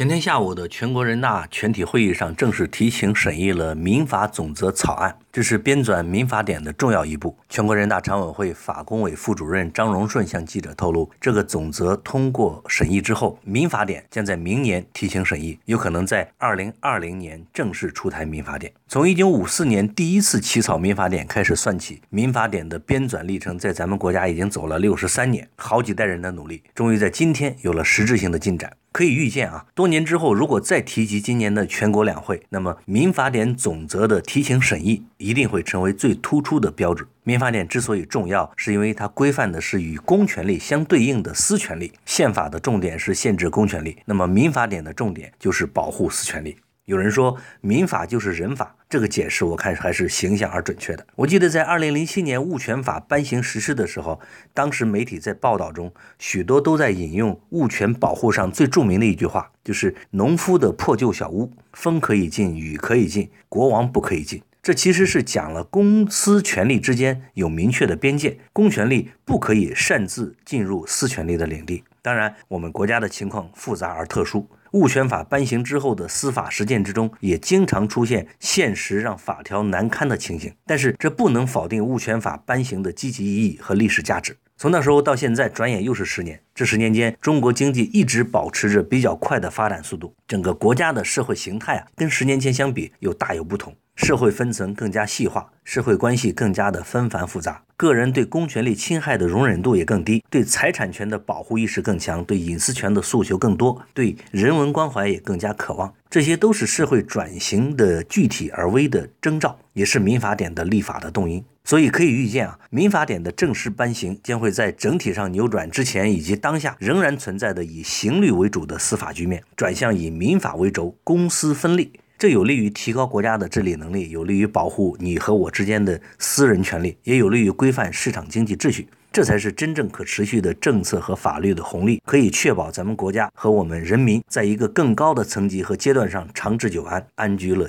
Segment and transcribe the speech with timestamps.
[0.00, 7.36] 前天下午的全国人大全体会议上，正式提请审议了民法总则草案，这是编纂民法典的重要一步。
[7.48, 18.72] 全国人大常委会法工委副主任张荣顺向记者透露，这个总则通过审议之后，民法典将在明年提请审议，有可能在二零二零年正式出台民法典。
[18.88, 28.72] 从一九五四年第一次起草民法典开始算起，民法典的编纂历程在咱们国家已经走了六十三年，好几代人的努力，终于在今天有了实质性的进展。
[28.92, 37.06] 可以预见啊，多年之后，如果再提及今年的全国两会，那么民法典总则的提请审议一定会成为最突出的标志。
[37.22, 41.92] 民法典之所以重要，是因为它规范的是与公权力相对应的私权利。
[42.06, 46.56] 宪法的重点是限制公权力，那么民法典的重点就是保护私权利。
[46.86, 51.06] 有人说民法就是人法，这个解释我看还是形象而准确的。
[51.14, 54.18] 我记得在二零零七年物权法颁行实施的时候，
[54.52, 64.42] 当时媒体在报道中许多都在引用物权保护上最著名的一句话，就是“农夫的破旧小屋，风可以进，雨可以进，国王不可以进”。
[64.62, 71.82] 这其实是讲了公私权利之间有明确的边界，公权力不可以擅自进入私权力的领地。
[72.02, 74.46] 当然，我们国家的情况复杂而特殊。
[74.72, 80.54] 物权法颁行之后的司法实践之中，也经常出现现实让法条难堪的情形。
[80.66, 84.36] 但是这不能否定物权法颁行的积极意义和历史价值。
[84.58, 86.38] 从那时候到现在，转眼又是十年。
[86.54, 93.74] 这十年间，中国经济一直保持着比较快的发展速度，整个国家的社会形态啊，跟十年前相比又大有不同。
[93.96, 105.92] 社会分层更加细化，社会关系更加的纷繁复杂，个人对公权力侵害的容忍度也更低，对财产权的保护意识更强，对隐私权的诉求更多，对人文关怀也更加渴望。
[106.08, 111.44] 这些都是社会转型的具体而微的征兆，也是民法典的立法的动因。
[111.62, 121.99] 所以可以预见啊，民法典的正式颁行将会在整体上扭转之前以及当下仍然存在的以刑律为主的司法局面，转向以民法为轴、公私分立。
[122.20, 128.86] 这有利于提高国家的治理能力，有利于保护你和我之间的私人权利，也有利于规范市场经济秩序。
[129.10, 137.68] 这才是真正可持续的政策和法律的红利，可以确保咱们国家和我们人民在一个更高的层级和阶段上长治久安、安居乐业。